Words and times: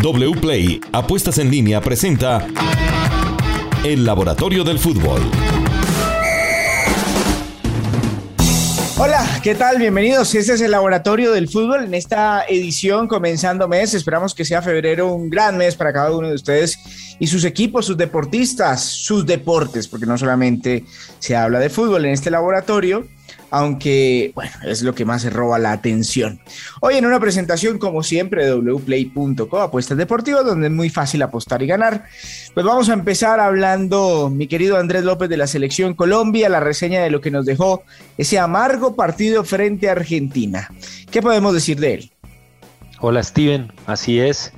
WPLAY 0.00 0.80
Apuestas 0.92 1.38
en 1.38 1.50
línea 1.50 1.80
presenta 1.80 2.46
El 3.84 4.04
Laboratorio 4.04 4.62
del 4.62 4.78
Fútbol. 4.78 5.20
Hola, 8.96 9.26
¿qué 9.42 9.56
tal? 9.56 9.78
Bienvenidos. 9.78 10.32
Este 10.36 10.52
es 10.52 10.60
el 10.60 10.70
Laboratorio 10.70 11.32
del 11.32 11.48
Fútbol. 11.48 11.82
En 11.82 11.94
esta 11.94 12.44
edición, 12.48 13.08
comenzando 13.08 13.66
mes, 13.66 13.92
esperamos 13.92 14.36
que 14.36 14.44
sea 14.44 14.62
febrero 14.62 15.12
un 15.12 15.30
gran 15.30 15.56
mes 15.56 15.74
para 15.74 15.92
cada 15.92 16.16
uno 16.16 16.28
de 16.28 16.34
ustedes 16.34 16.78
y 17.18 17.26
sus 17.26 17.42
equipos, 17.44 17.86
sus 17.86 17.96
deportistas, 17.96 18.84
sus 18.84 19.26
deportes, 19.26 19.88
porque 19.88 20.06
no 20.06 20.16
solamente 20.16 20.84
se 21.18 21.34
habla 21.34 21.58
de 21.58 21.70
fútbol 21.70 22.04
en 22.04 22.12
este 22.12 22.30
laboratorio, 22.30 23.04
aunque, 23.50 24.32
bueno, 24.34 24.52
es 24.64 24.82
lo 24.82 24.94
que 24.94 25.04
más 25.04 25.22
se 25.22 25.30
roba 25.30 25.58
la 25.58 25.72
atención. 25.72 26.40
Hoy 26.80 26.96
en 26.96 27.06
una 27.06 27.20
presentación, 27.20 27.78
como 27.78 28.02
siempre, 28.02 28.46
de 28.46 28.54
wplay.co, 28.54 29.60
apuestas 29.60 29.96
deportivas, 29.96 30.44
donde 30.44 30.66
es 30.66 30.72
muy 30.72 30.90
fácil 30.90 31.22
apostar 31.22 31.62
y 31.62 31.66
ganar. 31.66 32.04
Pues 32.54 32.66
vamos 32.66 32.88
a 32.88 32.92
empezar 32.94 33.40
hablando, 33.40 34.30
mi 34.30 34.46
querido 34.46 34.76
Andrés 34.78 35.04
López, 35.04 35.28
de 35.28 35.36
la 35.36 35.46
selección 35.46 35.94
Colombia, 35.94 36.48
la 36.48 36.60
reseña 36.60 37.02
de 37.02 37.10
lo 37.10 37.20
que 37.20 37.30
nos 37.30 37.46
dejó 37.46 37.82
ese 38.16 38.38
amargo 38.38 38.94
partido 38.94 39.44
frente 39.44 39.88
a 39.88 39.92
Argentina. 39.92 40.70
¿Qué 41.10 41.22
podemos 41.22 41.54
decir 41.54 41.78
de 41.80 41.94
él? 41.94 42.10
Hola 43.00 43.22
Steven, 43.22 43.72
así 43.86 44.20
es. 44.20 44.52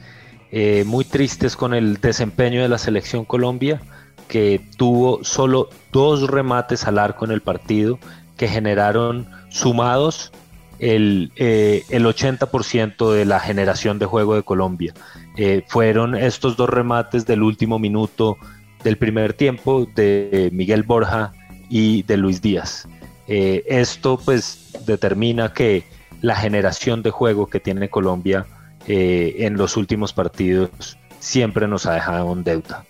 Eh, 0.52 0.82
muy 0.84 1.04
tristes 1.04 1.54
con 1.54 1.74
el 1.74 1.98
desempeño 1.98 2.62
de 2.62 2.68
la 2.68 2.78
selección 2.78 3.24
Colombia, 3.24 3.80
que 4.26 4.60
tuvo 4.76 5.22
solo 5.22 5.68
dos 5.92 6.28
remates 6.28 6.84
al 6.86 6.98
arco 6.98 7.24
en 7.24 7.30
el 7.30 7.40
partido 7.40 7.98
que 8.40 8.48
generaron 8.48 9.26
sumados 9.50 10.32
el, 10.78 11.30
eh, 11.36 11.84
el 11.90 12.06
80% 12.06 13.12
de 13.12 13.26
la 13.26 13.38
generación 13.38 13.98
de 13.98 14.06
juego 14.06 14.34
de 14.34 14.42
Colombia. 14.42 14.94
Eh, 15.36 15.62
fueron 15.68 16.14
estos 16.14 16.56
dos 16.56 16.70
remates 16.70 17.26
del 17.26 17.42
último 17.42 17.78
minuto 17.78 18.38
del 18.82 18.96
primer 18.96 19.34
tiempo 19.34 19.86
de 19.94 20.48
Miguel 20.54 20.84
Borja 20.84 21.34
y 21.68 22.02
de 22.04 22.16
Luis 22.16 22.40
Díaz. 22.40 22.88
Eh, 23.28 23.62
esto 23.66 24.18
pues 24.24 24.72
determina 24.86 25.52
que 25.52 25.84
la 26.22 26.34
generación 26.34 27.02
de 27.02 27.10
juego 27.10 27.46
que 27.46 27.60
tiene 27.60 27.90
Colombia 27.90 28.46
en 28.86 29.58
los 29.58 29.76
últimos 29.76 30.14
partidos 30.14 30.96
siempre 31.18 31.68
nos 31.68 31.84
ha 31.84 31.92
dejado 31.92 32.32
en 32.32 32.42
deuda. 32.42 32.86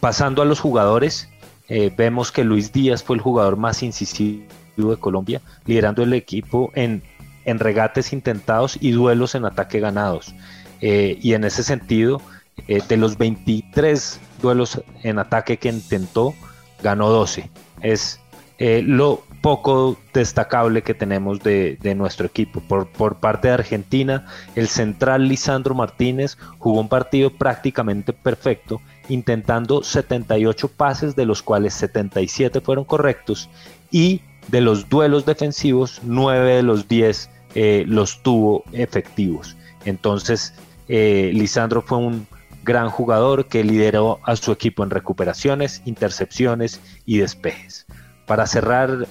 pasando 0.00 0.42
a 0.42 0.44
los 0.44 0.58
jugadores, 0.58 1.28
eh, 1.70 1.92
vemos 1.96 2.32
que 2.32 2.42
Luis 2.42 2.72
Díaz 2.72 3.04
fue 3.04 3.14
el 3.14 3.22
jugador 3.22 3.56
más 3.56 3.84
incisivo 3.84 4.42
de 4.76 4.96
Colombia, 4.96 5.40
liderando 5.66 6.02
el 6.02 6.12
equipo 6.14 6.72
en, 6.74 7.02
regates 7.44 8.12
intentados 8.12 8.76
y 8.80 8.90
duelos 8.90 9.36
en 9.36 9.44
ataque 9.44 9.78
ganados. 9.78 10.34
Eh, 10.80 11.18
y 11.22 11.34
en 11.34 11.44
ese 11.44 11.62
sentido, 11.62 12.20
eh, 12.66 12.82
de 12.88 12.96
los 12.96 13.16
23 13.18 14.20
duelos 14.42 14.82
en 15.04 15.20
ataque 15.20 15.58
que 15.58 15.68
intentó, 15.68 16.34
ganó 16.82 17.08
12. 17.08 17.48
Es 17.82 18.20
lo 18.58 19.22
poco 19.40 19.96
destacable 20.12 20.82
que 20.82 20.92
tenemos 20.92 21.40
de, 21.40 21.78
nuestro 21.96 22.26
equipo. 22.26 22.60
Por, 22.60 22.88
por, 22.88 23.16
parte 23.16 23.48
de 23.48 23.54
Argentina, 23.54 24.26
el 24.54 24.68
central 24.68 25.28
Lisandro 25.28 25.74
Martínez 25.74 26.36
jugó 26.58 26.80
un 26.80 26.88
partido 26.88 27.30
prácticamente 27.30 28.12
perfecto 28.12 28.82
intentando 29.10 29.82
78 29.82 30.68
pases, 30.68 31.16
de 31.16 31.26
los 31.26 31.42
cuales 31.42 31.74
77 31.74 32.60
fueron 32.60 32.84
correctos, 32.84 33.50
y 33.90 34.22
de 34.48 34.60
los 34.60 34.88
duelos 34.88 35.26
defensivos, 35.26 36.00
9 36.02 36.56
de 36.56 36.62
los 36.62 36.88
10 36.88 37.30
eh, 37.54 37.84
los 37.86 38.22
tuvo 38.22 38.64
efectivos. 38.72 39.56
Entonces, 39.84 40.54
eh, 40.88 41.30
Lisandro 41.34 41.82
fue 41.82 41.98
un 41.98 42.26
gran 42.62 42.90
jugador 42.90 43.46
que 43.46 43.64
lideró 43.64 44.20
a 44.24 44.36
su 44.36 44.52
equipo 44.52 44.84
en 44.84 44.90
recuperaciones, 44.90 45.82
intercepciones 45.84 46.80
y 47.06 47.18
despejes. 47.18 47.86
Para 48.26 48.46
cerrar, 48.46 49.08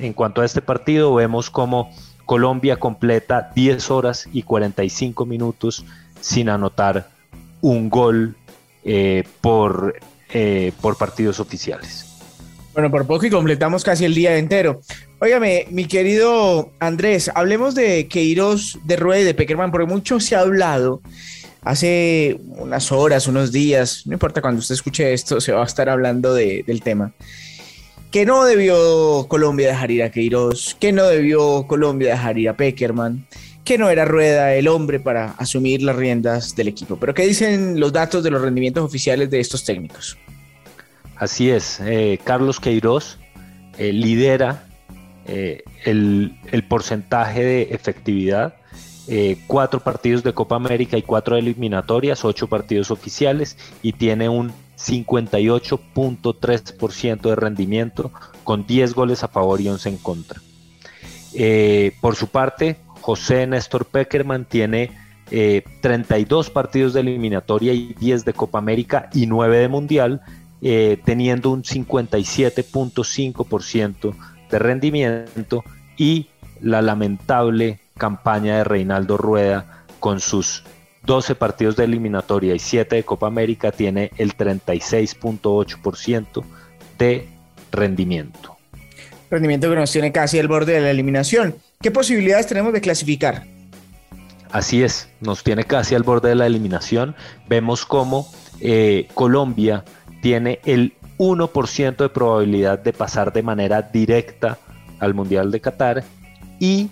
en 0.00 0.12
cuanto 0.12 0.42
a 0.42 0.44
este 0.44 0.60
partido, 0.60 1.14
vemos 1.14 1.48
como 1.48 1.90
Colombia 2.26 2.78
completa 2.78 3.50
10 3.54 3.90
horas 3.90 4.28
y 4.32 4.42
45 4.42 5.26
minutos 5.26 5.84
sin 6.20 6.48
anotar 6.48 7.08
un 7.60 7.88
gol 7.88 8.36
eh, 8.84 9.24
por, 9.40 9.98
eh, 10.32 10.72
por 10.80 10.96
partidos 10.96 11.40
oficiales. 11.40 12.06
Bueno, 12.74 12.90
por 12.90 13.06
poco 13.06 13.26
y 13.26 13.30
completamos 13.30 13.84
casi 13.84 14.06
el 14.06 14.14
día 14.14 14.36
entero. 14.38 14.80
Óigame, 15.18 15.66
mi 15.70 15.84
querido 15.84 16.72
Andrés, 16.80 17.30
hablemos 17.34 17.74
de 17.74 18.08
Queiroz, 18.08 18.78
de 18.84 18.96
Rueda 18.96 19.20
y 19.20 19.24
de 19.24 19.34
Peckerman, 19.34 19.70
porque 19.70 19.86
mucho 19.86 20.20
se 20.20 20.34
ha 20.34 20.40
hablado 20.40 21.02
hace 21.62 22.40
unas 22.46 22.90
horas, 22.90 23.26
unos 23.28 23.52
días, 23.52 24.02
no 24.06 24.14
importa 24.14 24.40
cuando 24.40 24.60
usted 24.60 24.74
escuche 24.74 25.12
esto, 25.12 25.40
se 25.40 25.52
va 25.52 25.62
a 25.62 25.66
estar 25.66 25.88
hablando 25.88 26.34
del 26.34 26.82
tema. 26.82 27.12
Que 28.10 28.26
no 28.26 28.44
debió 28.44 29.26
Colombia 29.28 29.68
dejar 29.68 29.90
ir 29.90 30.02
a 30.02 30.10
Queiroz, 30.10 30.76
que 30.78 30.92
no 30.92 31.06
debió 31.06 31.66
Colombia 31.66 32.12
dejar 32.12 32.38
ir 32.38 32.48
a 32.48 32.56
Peckerman, 32.56 33.26
que 33.64 33.78
no 33.78 33.88
era 33.90 34.04
Rueda 34.04 34.54
el 34.54 34.68
hombre 34.68 35.00
para 35.00 35.30
asumir 35.38 35.82
las 35.82 35.96
riendas 35.96 36.54
del 36.56 36.68
equipo. 36.68 36.96
Pero 36.96 37.14
¿qué 37.14 37.26
dicen 37.26 37.78
los 37.78 37.92
datos 37.92 38.24
de 38.24 38.30
los 38.30 38.42
rendimientos 38.42 38.84
oficiales 38.84 39.30
de 39.30 39.40
estos 39.40 39.64
técnicos? 39.64 40.18
Así 41.16 41.50
es, 41.50 41.78
eh, 41.80 42.18
Carlos 42.24 42.58
Queiroz 42.58 43.18
eh, 43.78 43.92
lidera 43.92 44.66
eh, 45.26 45.62
el, 45.84 46.34
porcentaje 46.68 47.44
de 47.44 47.62
efectividad, 47.70 48.56
cuatro 49.46 49.78
partidos 49.80 50.24
de 50.24 50.32
Copa 50.32 50.56
América 50.56 50.96
y 50.96 51.02
cuatro 51.02 51.36
eliminatorias, 51.36 52.24
ocho 52.24 52.48
partidos 52.48 52.90
oficiales 52.90 53.58
y 53.82 53.92
tiene 53.92 54.28
un 54.28 54.52
58.3% 54.78 57.20
de 57.20 57.36
rendimiento 57.36 58.10
con 58.42 58.66
10 58.66 58.94
goles 58.94 59.22
a 59.22 59.28
favor 59.28 59.60
y 59.60 59.68
11 59.68 59.88
en 59.90 59.98
contra. 59.98 60.40
por 62.00 62.16
su 62.16 62.28
parte, 62.28 62.78
José 63.02 63.46
Néstor 63.46 63.84
Peckerman 63.84 64.46
tiene 64.46 64.90
32 65.28 66.46
eh, 66.46 66.50
partidos 66.52 66.94
de 66.94 67.00
eliminatoria 67.00 67.72
y 67.72 67.94
10 67.98 68.24
de 68.24 68.32
Copa 68.32 68.58
América 68.58 69.10
y 69.12 69.26
9 69.26 69.58
de 69.58 69.66
Mundial, 69.68 70.20
eh, 70.62 71.00
teniendo 71.04 71.50
un 71.50 71.64
57.5% 71.64 74.14
de 74.50 74.58
rendimiento 74.58 75.64
y 75.96 76.28
la 76.60 76.80
lamentable 76.80 77.80
campaña 77.98 78.58
de 78.58 78.64
Reinaldo 78.64 79.16
Rueda 79.16 79.84
con 79.98 80.20
sus 80.20 80.62
12 81.04 81.34
partidos 81.34 81.74
de 81.76 81.82
eliminatoria 81.84 82.54
y 82.54 82.60
7 82.60 82.96
de 82.96 83.04
Copa 83.04 83.26
América 83.26 83.72
tiene 83.72 84.10
el 84.18 84.36
36.8% 84.36 86.44
de 86.98 87.26
rendimiento. 87.72 88.56
Rendimiento 89.30 89.70
que 89.70 89.76
nos 89.76 89.90
tiene 89.90 90.12
casi 90.12 90.38
el 90.38 90.46
borde 90.46 90.74
de 90.74 90.82
la 90.82 90.90
eliminación. 90.90 91.56
¿Qué 91.82 91.90
posibilidades 91.90 92.46
tenemos 92.46 92.72
de 92.72 92.80
clasificar? 92.80 93.44
Así 94.52 94.84
es, 94.84 95.08
nos 95.20 95.42
tiene 95.42 95.64
casi 95.64 95.96
al 95.96 96.04
borde 96.04 96.28
de 96.28 96.34
la 96.36 96.46
eliminación. 96.46 97.16
Vemos 97.48 97.84
cómo 97.84 98.28
eh, 98.60 99.08
Colombia 99.14 99.84
tiene 100.20 100.60
el 100.64 100.94
1% 101.18 101.96
de 101.96 102.08
probabilidad 102.08 102.78
de 102.78 102.92
pasar 102.92 103.32
de 103.32 103.42
manera 103.42 103.82
directa 103.82 104.58
al 105.00 105.14
Mundial 105.14 105.50
de 105.50 105.60
Qatar 105.60 106.04
y 106.60 106.88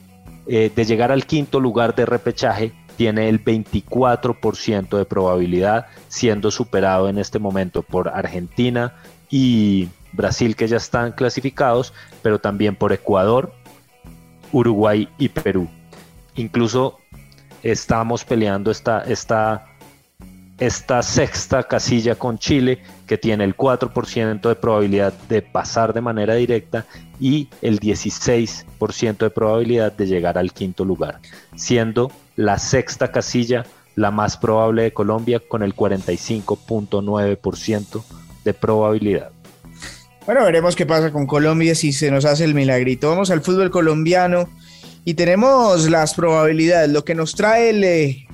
eh, 0.49 0.73
de 0.75 0.85
llegar 0.85 1.13
al 1.13 1.25
quinto 1.25 1.61
lugar 1.61 1.95
de 1.95 2.07
repechaje 2.07 2.73
tiene 2.97 3.29
el 3.29 3.45
24% 3.45 4.99
de 4.99 5.05
probabilidad, 5.05 5.87
siendo 6.09 6.51
superado 6.51 7.09
en 7.09 7.19
este 7.19 7.39
momento 7.39 7.83
por 7.83 8.09
Argentina 8.09 8.95
y 9.31 9.89
Brasil 10.13 10.57
que 10.57 10.67
ya 10.67 10.79
están 10.79 11.13
clasificados, 11.13 11.93
pero 12.23 12.41
también 12.41 12.75
por 12.75 12.93
Ecuador, 12.93 13.53
Uruguay 14.53 15.09
y 15.19 15.29
Perú. 15.29 15.69
Incluso 16.37 16.99
estamos 17.63 18.25
peleando 18.25 18.71
esta, 18.71 19.03
esta, 19.03 19.67
esta 20.59 21.03
sexta 21.03 21.65
casilla 21.65 22.15
con 22.15 22.39
Chile, 22.39 22.83
que 23.07 23.19
tiene 23.19 23.45
el 23.45 23.55
4% 23.57 24.41
de 24.41 24.55
probabilidad 24.55 25.13
de 25.29 25.43
pasar 25.43 25.93
de 25.93 26.01
manera 26.01 26.35
directa 26.35 26.87
y 27.19 27.49
el 27.63 27.81
16% 27.81 29.19
de 29.19 29.31
probabilidad 29.31 29.93
de 29.93 30.07
llegar 30.07 30.39
al 30.39 30.53
quinto 30.53 30.85
lugar, 30.85 31.21
siendo 31.57 32.13
la 32.37 32.59
sexta 32.59 33.11
casilla 33.13 33.65
la 33.97 34.11
más 34.11 34.37
probable 34.37 34.83
de 34.85 34.93
Colombia 34.93 35.41
con 35.41 35.63
el 35.63 35.75
45.9% 35.77 38.03
de 38.45 38.55
probabilidad. 38.55 39.33
Bueno, 40.27 40.45
veremos 40.45 40.77
qué 40.77 40.85
pasa 40.85 41.11
con 41.11 41.27
Colombia 41.27 41.75
si 41.75 41.93
se 41.93 42.11
nos 42.11 42.25
hace 42.25 42.45
el 42.45 42.55
milagrito. 42.55 43.09
Vamos 43.09 43.31
al 43.31 43.41
fútbol 43.41 43.71
colombiano 43.71 44.49
y 45.05 45.15
tenemos 45.15 45.89
las 45.89 46.15
probabilidades, 46.15 46.91
lo 46.91 47.05
que 47.05 47.15
nos 47.15 47.35
trae 47.35 47.71
el 47.71 47.83
eh, 47.83 48.27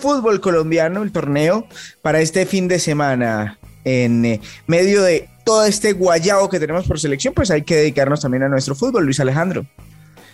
fútbol 0.00 0.40
colombiano, 0.40 1.02
el 1.02 1.10
torneo, 1.10 1.66
para 2.02 2.20
este 2.20 2.44
fin 2.44 2.68
de 2.68 2.78
semana. 2.78 3.58
En 3.84 4.24
eh, 4.24 4.40
medio 4.66 5.02
de 5.02 5.28
todo 5.44 5.64
este 5.64 5.94
guayabo 5.94 6.50
que 6.50 6.60
tenemos 6.60 6.86
por 6.86 7.00
selección, 7.00 7.32
pues 7.34 7.50
hay 7.50 7.62
que 7.62 7.76
dedicarnos 7.76 8.20
también 8.20 8.42
a 8.42 8.48
nuestro 8.48 8.74
fútbol, 8.74 9.04
Luis 9.04 9.18
Alejandro. 9.18 9.64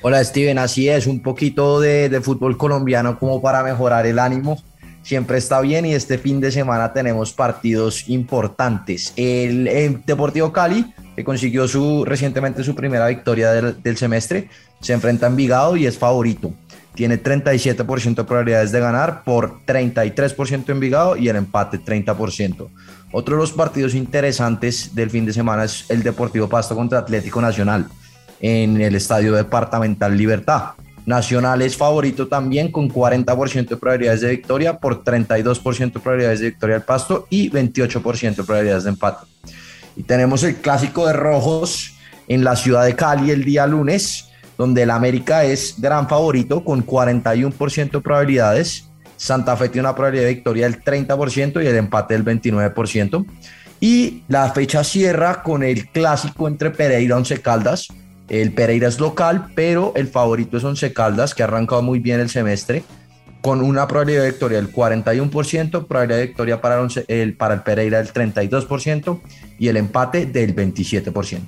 Hola 0.02 0.22
Steven, 0.22 0.58
así 0.58 0.88
es, 0.88 1.06
un 1.06 1.22
poquito 1.22 1.81
de 1.81 2.20
fútbol 2.20 2.56
colombiano 2.56 3.19
como 3.19 3.40
para 3.40 3.62
mejorar 3.62 4.06
el 4.06 4.19
ánimo 4.19 4.62
siempre 5.08 5.38
está 5.38 5.62
bien 5.62 5.87
y 5.87 5.94
este 5.94 6.19
fin 6.19 6.38
de 6.38 6.52
semana 6.52 6.93
tenemos 6.93 7.32
partidos 7.32 8.10
importantes. 8.10 9.14
El, 9.16 10.02
Deportivo 10.05 10.52
Cali, 10.52 10.84
que 11.16 11.25
consiguió 11.25 11.66
su, 11.66 12.05
recientemente 12.05 12.62
su 12.62 12.75
primera 12.75 13.06
victoria 13.06 13.52
del, 13.52 13.96
semestre, 13.96 14.50
se 14.82 14.93
enfrenta 14.93 15.25
a 15.25 15.31
Envigado 15.31 15.78
y 15.78 15.87
es 15.87 15.96
favorito 15.96 16.52
tiene 16.94 17.22
37% 17.22 18.16
de 18.16 18.25
probabilidades 18.25 18.72
de 18.72 18.81
ganar 18.81 19.22
por 19.22 19.64
33% 19.64 20.69
Envigado 20.70 21.16
y 21.16 21.28
el 21.28 21.37
empate 21.37 21.78
30%. 21.78 22.69
Otro 23.12 23.37
de 23.37 23.40
los 23.40 23.52
partidos 23.52 23.94
interesantes 23.94 24.96
del 24.96 25.08
fin 25.08 25.25
de 25.25 25.32
semana 25.32 25.64
es 25.64 25.88
el 25.90 26.02
Deportivo 26.02 26.49
Pasto 26.49 26.75
contra 26.75 26.99
Atlético 26.99 27.40
Nacional 27.40 27.87
en 28.40 28.81
el 28.81 28.96
Estadio 28.96 29.32
Departamental 29.32 30.19
Libertad. 30.19 30.72
Nacional 31.08 31.62
es 31.62 31.75
favorito 31.75 32.28
también 32.28 32.70
con 32.70 32.90
40% 32.90 33.66
de 33.66 33.76
probabilidades 33.78 34.20
de 34.20 34.28
victoria 34.28 34.78
por 34.78 35.02
32% 35.02 35.94
de 35.94 36.00
probabilidades 36.00 36.40
de 36.40 36.50
victoria 36.50 36.76
al 36.76 36.84
Pasto 36.84 37.26
y 37.31 37.50
28% 37.50 38.37
de 38.37 38.44
probabilidades 38.44 38.84
de 38.84 38.90
empate. 38.90 39.26
Y 39.96 40.02
tenemos 40.02 40.43
el 40.43 40.56
clásico 40.56 41.06
de 41.06 41.14
rojos 41.14 41.94
en 42.28 42.44
la 42.44 42.56
ciudad 42.56 42.84
de 42.84 42.94
Cali 42.94 43.31
el 43.31 43.43
día 43.43 43.66
lunes 43.66 44.28
donde 44.58 44.82
el 44.82 44.90
América 44.90 45.44
es 45.44 45.81
gran 45.81 46.08
favorito 46.10 46.62
con 46.62 46.84
41% 46.84 47.90
de 47.90 48.00
probabilidades. 48.02 48.90
Santa 49.16 49.56
Fe 49.56 49.70
tiene 49.70 49.88
una 49.88 49.94
probabilidad 49.94 50.26
de 50.26 50.34
victoria 50.34 50.69
del 50.69 50.82
30% 50.84 51.64
y 51.64 51.66
el 51.66 51.76
empate 51.76 52.20
del 52.20 52.25
29%. 52.25 53.25
Y 53.81 54.25
la 54.28 54.50
fecha 54.50 54.84
cierra 54.84 55.43
con 55.43 55.62
el 55.62 55.88
clásico 55.88 56.49
entre 56.49 56.70
Pereira 56.70 57.14
y 57.14 57.16
Once 57.16 57.40
Caldas. 57.40 57.88
El 58.28 58.52
Pereira 58.52 58.88
es 58.88 59.00
local, 59.00 59.48
pero 59.54 59.92
el 59.96 60.08
favorito 60.08 60.56
es 60.56 60.64
Once 60.64 60.92
Caldas, 60.92 61.34
que 61.34 61.42
ha 61.42 61.46
arrancado 61.46 61.82
muy 61.82 61.98
bien 61.98 62.20
el 62.20 62.28
semestre, 62.28 62.84
con 63.40 63.62
una 63.62 63.86
probabilidad 63.86 64.22
de 64.22 64.30
victoria 64.30 64.58
del 64.58 64.72
41%, 64.72 65.86
probabilidad 65.86 66.19
de 66.19 66.26
victoria 66.26 66.60
para 66.60 66.86
el, 67.08 67.62
Pereira 67.62 68.02
del 68.02 68.12
32% 68.12 69.20
y 69.58 69.69
el 69.69 69.76
empate 69.76 70.26
del 70.26 70.54
27% 70.54 71.40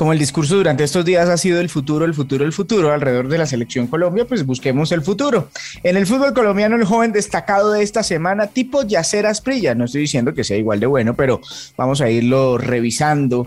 como 0.00 0.14
el 0.14 0.18
discurso 0.18 0.56
durante 0.56 0.82
estos 0.82 1.04
días 1.04 1.28
ha 1.28 1.36
sido 1.36 1.60
el 1.60 1.68
futuro, 1.68 2.06
el 2.06 2.14
futuro, 2.14 2.46
el 2.46 2.54
futuro 2.54 2.90
alrededor 2.90 3.28
de 3.28 3.36
la 3.36 3.44
selección 3.44 3.86
Colombia, 3.86 4.24
pues 4.26 4.46
busquemos 4.46 4.92
el 4.92 5.02
futuro. 5.02 5.50
En 5.82 5.98
el 5.98 6.06
fútbol 6.06 6.32
colombiano, 6.32 6.76
el 6.76 6.86
joven 6.86 7.12
destacado 7.12 7.72
de 7.72 7.82
esta 7.82 8.02
semana, 8.02 8.46
tipo 8.46 8.82
Yacer 8.82 9.26
Asprilla, 9.26 9.74
no 9.74 9.84
estoy 9.84 10.00
diciendo 10.00 10.32
que 10.32 10.42
sea 10.42 10.56
igual 10.56 10.80
de 10.80 10.86
bueno, 10.86 11.12
pero 11.12 11.42
vamos 11.76 12.00
a 12.00 12.08
irlo 12.08 12.56
revisando 12.56 13.46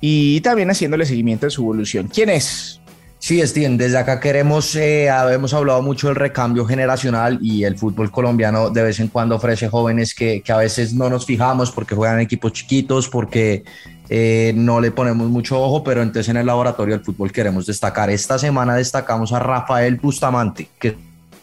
y 0.00 0.40
también 0.40 0.70
haciéndole 0.70 1.06
seguimiento 1.06 1.46
de 1.46 1.50
su 1.50 1.62
evolución. 1.62 2.08
¿Quién 2.12 2.30
es? 2.30 2.80
Sí, 3.20 3.44
Steven, 3.44 3.76
desde 3.76 3.98
acá 3.98 4.20
queremos, 4.20 4.76
eh, 4.76 5.08
hemos 5.32 5.52
hablado 5.52 5.82
mucho 5.82 6.06
del 6.06 6.14
recambio 6.14 6.64
generacional 6.64 7.40
y 7.42 7.64
el 7.64 7.76
fútbol 7.76 8.12
colombiano 8.12 8.70
de 8.70 8.82
vez 8.82 9.00
en 9.00 9.08
cuando 9.08 9.34
ofrece 9.34 9.68
jóvenes 9.68 10.14
que, 10.14 10.40
que 10.40 10.52
a 10.52 10.56
veces 10.56 10.94
no 10.94 11.10
nos 11.10 11.26
fijamos 11.26 11.72
porque 11.72 11.96
juegan 11.96 12.16
en 12.16 12.22
equipos 12.22 12.52
chiquitos, 12.52 13.08
porque 13.08 13.64
eh, 14.08 14.52
no 14.54 14.80
le 14.80 14.92
ponemos 14.92 15.28
mucho 15.28 15.60
ojo, 15.60 15.82
pero 15.82 16.00
entonces 16.00 16.28
en 16.28 16.36
el 16.36 16.46
laboratorio 16.46 16.94
del 16.94 17.04
fútbol 17.04 17.32
queremos 17.32 17.66
destacar. 17.66 18.08
Esta 18.08 18.38
semana 18.38 18.76
destacamos 18.76 19.32
a 19.32 19.40
Rafael 19.40 19.96
Bustamante, 19.96 20.68
que 20.78 20.96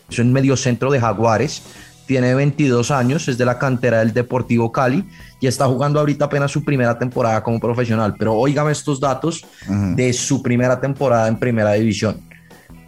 es 0.10 0.20
un 0.20 0.32
mediocentro 0.32 0.90
de 0.92 1.02
Jaguares, 1.02 1.62
tiene 2.06 2.34
22 2.34 2.92
años, 2.92 3.28
es 3.28 3.38
de 3.38 3.46
la 3.46 3.60
cantera 3.60 4.00
del 4.00 4.14
Deportivo 4.14 4.72
Cali 4.72 5.04
y 5.40 5.48
está 5.48 5.66
jugando 5.66 6.00
ahorita 6.00 6.26
apenas 6.26 6.52
su 6.52 6.64
primera 6.64 6.98
temporada 6.98 7.44
como 7.44 7.60
profesional. 7.60 8.16
Pero 8.18 8.34
óigame 8.34 8.72
estos 8.72 9.00
datos 9.00 9.46
de 9.68 10.14
su 10.14 10.42
primera 10.42 10.80
temporada 10.80 11.28
en 11.28 11.38
primera 11.38 11.74
división. 11.74 12.22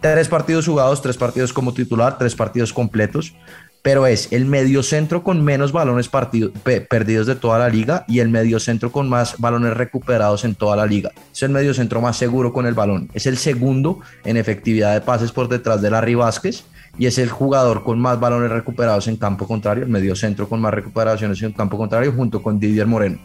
Tres 0.00 0.28
partidos 0.28 0.66
jugados, 0.66 1.02
tres 1.02 1.16
partidos 1.16 1.52
como 1.52 1.74
titular, 1.74 2.18
tres 2.18 2.34
partidos 2.34 2.72
completos 2.72 3.34
pero 3.82 4.06
es 4.06 4.32
el 4.32 4.44
mediocentro 4.44 5.22
con 5.22 5.42
menos 5.42 5.72
balones 5.72 6.08
perdidos 6.08 7.26
de 7.26 7.36
toda 7.36 7.58
la 7.58 7.68
liga 7.68 8.04
y 8.08 8.18
el 8.18 8.28
mediocentro 8.28 8.92
con 8.92 9.08
más 9.08 9.36
balones 9.38 9.74
recuperados 9.74 10.44
en 10.44 10.54
toda 10.54 10.76
la 10.76 10.86
liga. 10.86 11.10
Es 11.32 11.42
el 11.42 11.50
mediocentro 11.50 12.00
más 12.00 12.16
seguro 12.16 12.52
con 12.52 12.66
el 12.66 12.74
balón. 12.74 13.08
Es 13.14 13.26
el 13.26 13.38
segundo 13.38 14.00
en 14.24 14.36
efectividad 14.36 14.94
de 14.94 15.00
pases 15.00 15.32
por 15.32 15.48
detrás 15.48 15.80
de 15.80 15.90
Larry 15.90 16.14
Vázquez 16.16 16.64
y 16.96 17.06
es 17.06 17.18
el 17.18 17.28
jugador 17.28 17.84
con 17.84 17.98
más 17.98 18.18
balones 18.18 18.50
recuperados 18.50 19.08
en 19.08 19.16
campo 19.16 19.46
contrario, 19.46 19.84
el 19.84 19.90
mediocentro 19.90 20.48
con 20.48 20.60
más 20.60 20.72
recuperaciones 20.72 21.42
en 21.42 21.52
campo 21.52 21.76
contrario 21.76 22.12
junto 22.12 22.42
con 22.42 22.58
Didier 22.58 22.86
Moreno. 22.86 23.18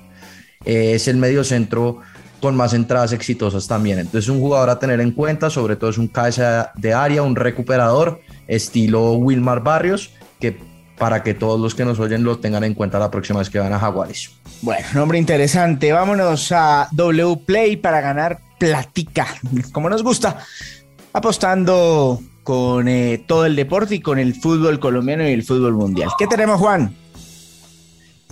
Es 0.65 1.07
el 1.07 1.17
mediocentro 1.17 1.99
con 2.41 2.55
más 2.55 2.73
entradas 2.73 3.13
exitosas 3.13 3.67
también. 3.67 3.99
Entonces, 3.99 4.29
un 4.29 4.39
jugador 4.39 4.69
a 4.69 4.77
tener 4.77 4.99
en 4.99 5.11
cuenta, 5.11 5.49
sobre 5.49 5.77
todo 5.77 5.89
es 5.89 5.97
un 5.97 6.09
cabeza 6.09 6.71
de 6.75 6.93
área, 6.93 7.23
un 7.23 7.37
recuperador, 7.37 8.19
estilo 8.47 9.13
Wilmar 9.13 9.63
Barrios, 9.63 10.11
que 10.41 10.57
para 10.97 11.23
que 11.23 11.33
todos 11.33 11.59
los 11.59 11.73
que 11.73 11.85
nos 11.85 11.99
oyen 11.99 12.23
lo 12.23 12.39
tengan 12.39 12.63
en 12.63 12.73
cuenta 12.73 12.99
la 12.99 13.09
próxima 13.09 13.39
vez 13.39 13.49
que 13.49 13.59
van 13.59 13.73
a 13.73 13.79
Jaguares. 13.79 14.31
Bueno, 14.61 14.85
nombre 14.93 15.17
interesante. 15.17 15.91
Vámonos 15.91 16.51
a 16.51 16.87
W 16.91 17.37
Play 17.45 17.77
para 17.77 18.01
ganar 18.01 18.39
platica, 18.57 19.27
como 19.71 19.89
nos 19.89 20.03
gusta, 20.03 20.37
apostando 21.11 22.21
con 22.43 22.87
eh, 22.87 23.23
todo 23.25 23.45
el 23.45 23.55
deporte 23.55 23.95
y 23.95 23.99
con 23.99 24.19
el 24.19 24.35
fútbol 24.35 24.79
colombiano 24.79 25.27
y 25.27 25.31
el 25.31 25.43
fútbol 25.43 25.73
mundial. 25.73 26.09
¿Qué 26.17 26.27
tenemos, 26.27 26.59
Juan? 26.59 26.95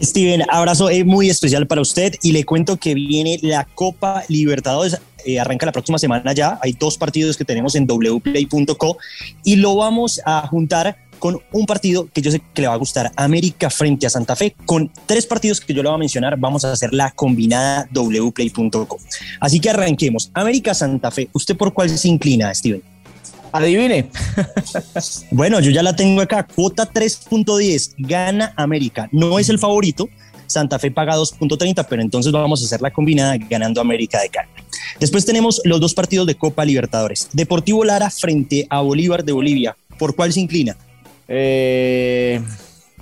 Steven, 0.02 0.44
abrazo 0.50 0.90
eh, 0.90 1.04
muy 1.04 1.30
especial 1.30 1.68
para 1.68 1.82
usted 1.82 2.16
y 2.24 2.32
le 2.32 2.44
cuento 2.44 2.78
que 2.78 2.94
viene 2.94 3.40
la 3.42 3.66
Copa 3.66 4.24
Libertadores. 4.28 5.00
Eh, 5.26 5.40
arranca 5.40 5.68
la 5.68 5.72
próxima 5.72 6.00
semana 6.00 6.34
ya. 6.34 6.60
Hay 6.62 6.74
dos 6.74 6.98
partidos 6.98 7.38
que 7.38 7.46
tenemos 7.46 7.76
en 7.76 7.86
wplay.co 7.86 8.98
y 9.44 9.58
lo 9.58 9.76
vamos 9.76 10.20
a 10.26 10.48
juntar 10.48 10.98
con 11.20 11.40
un 11.52 11.68
partido 11.68 12.10
que 12.12 12.24
yo 12.24 12.32
sé 12.32 12.42
que 12.52 12.64
le 12.64 12.68
va 12.68 12.74
a 12.74 12.78
gustar, 12.78 13.12
América 13.16 13.70
frente 13.70 14.08
a 14.08 14.10
Santa 14.10 14.36
Fe, 14.36 14.56
con 14.66 14.92
tres 15.06 15.28
partidos 15.28 15.62
que 15.62 15.72
yo 15.72 15.84
le 15.84 15.90
voy 15.90 15.96
a 15.96 16.00
mencionar, 16.00 16.36
vamos 16.40 16.66
a 16.66 16.72
hacer 16.72 16.96
la 16.96 17.12
combinada 17.12 17.88
wplay.com. 17.94 18.98
Así 19.40 19.60
que 19.60 19.70
arranquemos. 19.70 20.32
América 20.34 20.74
Santa 20.74 21.12
Fe, 21.12 21.30
¿usted 21.34 21.56
por 21.56 21.74
cuál 21.74 21.96
se 21.96 22.08
inclina, 22.08 22.52
Steven? 22.56 22.91
Adivine. 23.52 24.10
bueno, 25.32 25.60
yo 25.60 25.72
ya 25.72 25.84
la 25.84 25.96
tengo 25.96 26.22
acá, 26.22 26.44
cuota 26.44 26.92
3.10, 26.92 27.96
gana 27.98 28.54
América, 28.56 29.10
no 29.12 29.40
es 29.40 29.50
el 29.50 29.60
favorito, 29.60 30.10
Santa 30.48 30.80
Fe 30.80 30.92
paga 30.92 31.16
2.30, 31.16 31.86
pero 31.90 32.02
entonces 32.02 32.32
vamos 32.32 32.62
a 32.62 32.66
hacer 32.66 32.82
la 32.82 32.92
combinada 32.92 33.38
ganando 33.38 33.82
América 33.82 34.22
de 34.22 34.30
Cali. 34.30 34.50
Después 35.00 35.26
tenemos 35.26 35.62
los 35.64 35.80
dos 35.80 35.94
partidos 35.94 36.28
de 36.28 36.36
Copa 36.36 36.66
Libertadores. 36.66 37.30
Deportivo 37.32 37.84
Lara 37.84 38.10
frente 38.10 38.68
a 38.70 38.82
Bolívar 38.82 39.24
de 39.24 39.32
Bolivia. 39.32 39.76
¿Por 39.98 40.16
cuál 40.16 40.34
se 40.34 40.42
inclina? 40.42 40.76
Eh, 41.28 42.42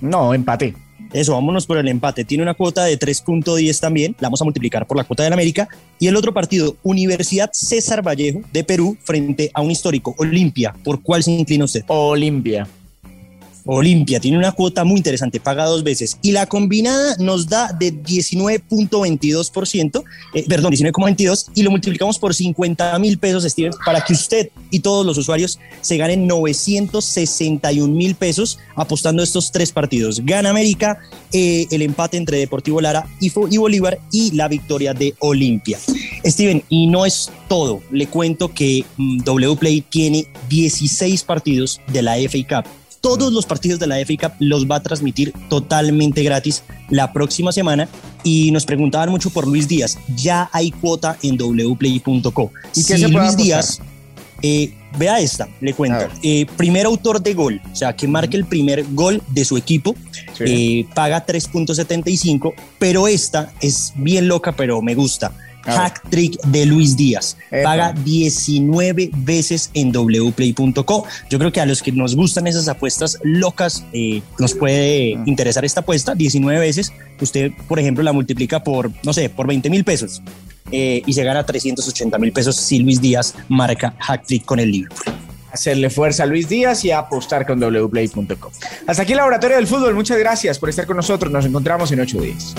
no, 0.02 0.34
empate. 0.34 0.76
Eso, 1.14 1.34
vámonos 1.34 1.66
por 1.66 1.78
el 1.78 1.88
empate. 1.88 2.24
Tiene 2.24 2.44
una 2.44 2.54
cuota 2.54 2.86
de 2.86 2.98
3.10 2.98 3.80
también. 3.80 4.16
La 4.20 4.28
vamos 4.28 4.42
a 4.42 4.46
multiplicar 4.46 4.86
por 4.86 4.98
la 4.98 5.04
cuota 5.04 5.24
del 5.24 5.34
América. 5.34 5.68
Y 6.00 6.08
el 6.08 6.16
otro 6.16 6.34
partido, 6.34 6.76
Universidad 6.84 7.50
César 7.52 8.06
Vallejo 8.06 8.42
de 8.54 8.64
Perú 8.64 8.98
frente 9.04 9.52
a 9.54 9.62
un 9.62 9.72
histórico, 9.72 10.16
Olimpia. 10.18 10.74
¿Por 10.84 11.02
cuál 11.02 11.24
se 11.24 11.32
inclina 11.32 11.66
usted? 11.66 11.84
Olimpia. 11.88 12.68
Olimpia 13.66 14.20
tiene 14.20 14.38
una 14.38 14.52
cuota 14.52 14.84
muy 14.84 14.98
interesante, 14.98 15.40
paga 15.40 15.66
dos 15.66 15.84
veces 15.84 16.18
y 16.22 16.32
la 16.32 16.48
combinada 16.48 17.16
nos 17.20 17.48
da 17.48 17.72
de 17.72 17.94
19.22%, 17.94 20.04
eh, 20.34 20.46
perdón, 20.48 20.74
19.22 20.74 21.52
y 21.56 21.64
lo 21.64 21.72
multiplicamos 21.72 22.20
por 22.20 22.34
50 22.34 22.98
mil 23.00 23.18
pesos, 23.18 23.44
Steven, 23.44 23.74
para 23.86 24.02
que 24.02 24.14
usted 24.14 24.50
y 24.72 24.80
todos 24.80 25.06
los 25.06 25.18
usuarios 25.18 25.60
se 25.82 25.98
ganen 25.98 26.28
961 26.28 27.94
mil 27.94 28.16
pesos 28.16 28.60
apostando 28.76 29.24
estos 29.24 29.52
tres 29.52 29.72
partidos. 29.72 30.26
Gana 30.26 30.50
América, 30.50 31.00
eh, 31.32 31.68
el 31.72 31.82
empate 31.82 32.18
entre 32.18 32.38
Deportivo 32.38 32.82
Lara 32.82 33.08
y, 33.20 33.30
Bolívar 33.58 34.00
y 34.12 34.32
la 34.32 34.48
victoria 34.48 34.94
de 34.94 35.16
Olimpia. 35.20 35.80
Steven, 36.26 36.64
y 36.70 36.88
no 36.88 37.06
es 37.06 37.32
todo, 37.48 37.82
le 37.92 38.08
cuento 38.08 38.54
que 38.54 38.86
mm, 38.98 39.24
W 39.24 39.56
Play 39.58 39.82
tiene 39.82 40.28
16 40.50 41.24
partidos 41.24 41.82
de 41.92 42.02
la 42.02 42.16
FA 42.16 42.64
Cup 42.64 42.79
todos 43.02 43.32
los 43.34 43.46
partidos 43.46 43.80
de 43.80 43.88
la 43.88 43.98
FA 43.98 44.30
Cup 44.30 44.32
los 44.40 44.68
va 44.68 44.78
a 44.78 44.84
transmitir 44.84 45.34
totalmente 45.50 46.24
gratis 46.24 46.64
la 46.90 47.14
próxima 47.14 47.52
semana. 47.52 47.88
Y 48.24 48.52
nos 48.52 48.66
preguntaban 48.66 49.10
mucho 49.10 49.30
por 49.30 49.48
Luis 49.48 49.68
Díaz. 49.68 49.98
Ya 50.16 50.50
hay 50.52 50.72
cuota 50.72 51.18
en 51.24 51.38
wplay.co. 51.38 52.52
¿Y 52.76 52.84
si 52.84 53.08
Luis 53.08 53.38
Díaz, 53.38 53.80
eh, 54.42 54.74
vea 54.98 55.20
esta, 55.20 55.48
le 55.62 55.74
cuento. 55.74 56.08
Eh, 56.24 56.46
primer 56.58 56.86
autor 56.86 57.22
de 57.22 57.34
gol, 57.34 57.62
o 57.72 57.76
sea, 57.76 57.96
que 57.96 58.08
marque 58.08 58.38
el 58.38 58.46
primer 58.46 58.86
gol 58.92 59.22
de 59.30 59.46
su 59.46 59.58
equipo, 59.58 59.96
eh, 60.40 60.86
paga 60.94 61.26
3.75, 61.26 62.54
pero 62.78 63.08
esta 63.08 63.52
es 63.62 63.94
bien 63.96 64.28
loca, 64.28 64.54
pero 64.54 64.82
me 64.82 64.96
gusta 64.96 65.32
hack 65.64 66.02
trick 66.10 66.40
de 66.46 66.66
Luis 66.66 66.96
Díaz. 66.96 67.38
Paga 67.64 67.94
19 67.94 69.12
veces 69.14 69.70
en 69.74 69.92
wplay.co. 69.92 71.06
Yo 71.30 71.40
creo 71.40 71.52
que 71.52 71.62
a 71.62 71.66
los 71.66 71.82
que 71.82 71.92
nos 71.92 72.16
gustan 72.16 72.48
esas 72.48 72.68
apuestas 72.68 73.18
locas 73.24 73.86
eh, 73.94 74.22
nos 74.38 74.54
puede 74.54 75.16
mm. 75.18 75.28
interesar 75.28 75.66
esta 75.66 75.82
apuesta. 75.82 76.16
19 76.16 76.60
veces. 76.60 76.94
Usted, 77.22 77.52
por 77.68 77.80
ejemplo, 77.80 78.04
la 78.04 78.14
multiplica 78.14 78.64
por, 78.64 78.92
no 79.04 79.14
sé, 79.14 79.30
por 79.30 79.48
20 79.48 79.70
mil 79.70 79.84
pesos. 79.84 80.22
Eh, 80.72 81.02
y 81.06 81.14
se 81.14 81.24
gana 81.24 81.46
380 81.46 82.18
mil 82.20 82.32
pesos 82.32 82.56
si 82.56 82.80
Luis 82.80 83.02
Díaz 83.02 83.36
marca 83.48 83.96
hack 84.00 84.26
trick 84.26 84.46
con 84.46 84.60
el 84.60 84.72
Liverpool. 84.72 85.14
Hacerle 85.52 85.90
fuerza 85.90 86.24
a 86.24 86.26
Luis 86.28 86.48
Díaz 86.48 86.86
y 86.86 86.92
a 86.92 87.00
apostar 87.00 87.46
con 87.46 87.60
wplay.com. 87.60 88.52
Hasta 88.86 89.02
aquí 89.02 89.14
el 89.14 89.18
Laboratorio 89.18 89.58
del 89.58 89.66
Fútbol. 89.66 89.96
Muchas 89.96 90.20
gracias 90.20 90.60
por 90.60 90.70
estar 90.70 90.86
con 90.86 90.98
nosotros. 90.98 91.32
Nos 91.32 91.46
encontramos 91.46 91.92
en 91.92 92.02
ocho 92.02 92.22
días. 92.22 92.54